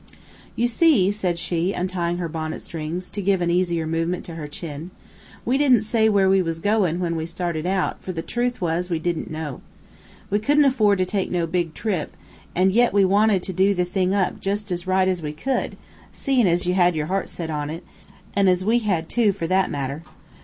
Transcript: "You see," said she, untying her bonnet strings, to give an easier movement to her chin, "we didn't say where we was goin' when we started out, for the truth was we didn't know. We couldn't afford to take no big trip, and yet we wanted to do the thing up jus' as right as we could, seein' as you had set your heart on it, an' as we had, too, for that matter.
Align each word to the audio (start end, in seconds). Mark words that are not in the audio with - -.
"You 0.55 0.65
see," 0.65 1.11
said 1.11 1.37
she, 1.37 1.73
untying 1.73 2.17
her 2.17 2.27
bonnet 2.27 2.63
strings, 2.63 3.07
to 3.11 3.21
give 3.21 3.39
an 3.39 3.51
easier 3.51 3.85
movement 3.85 4.25
to 4.25 4.33
her 4.33 4.47
chin, 4.47 4.89
"we 5.45 5.59
didn't 5.59 5.81
say 5.83 6.09
where 6.09 6.27
we 6.27 6.41
was 6.41 6.59
goin' 6.59 6.99
when 6.99 7.15
we 7.15 7.27
started 7.27 7.67
out, 7.67 8.01
for 8.01 8.11
the 8.11 8.23
truth 8.23 8.59
was 8.61 8.89
we 8.89 8.97
didn't 8.97 9.29
know. 9.29 9.61
We 10.31 10.39
couldn't 10.39 10.65
afford 10.65 10.97
to 10.97 11.05
take 11.05 11.29
no 11.29 11.45
big 11.45 11.75
trip, 11.75 12.17
and 12.55 12.71
yet 12.71 12.93
we 12.93 13.05
wanted 13.05 13.43
to 13.43 13.53
do 13.53 13.75
the 13.75 13.85
thing 13.85 14.11
up 14.11 14.39
jus' 14.41 14.71
as 14.71 14.87
right 14.87 15.07
as 15.07 15.21
we 15.21 15.33
could, 15.33 15.77
seein' 16.11 16.47
as 16.47 16.65
you 16.65 16.73
had 16.73 16.95
set 16.95 16.95
your 16.95 17.05
heart 17.05 17.39
on 17.51 17.69
it, 17.69 17.83
an' 18.35 18.47
as 18.47 18.65
we 18.65 18.79
had, 18.79 19.07
too, 19.07 19.31
for 19.31 19.45
that 19.45 19.69
matter. 19.69 20.01